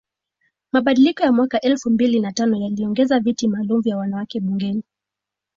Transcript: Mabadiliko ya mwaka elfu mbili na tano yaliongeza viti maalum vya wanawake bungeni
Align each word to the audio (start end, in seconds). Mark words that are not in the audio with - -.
Mabadiliko 0.71 1.23
ya 1.23 1.31
mwaka 1.31 1.61
elfu 1.61 1.89
mbili 1.89 2.19
na 2.19 2.31
tano 2.31 2.57
yaliongeza 2.57 3.19
viti 3.19 3.47
maalum 3.47 3.81
vya 3.81 3.97
wanawake 3.97 4.39
bungeni 4.39 4.83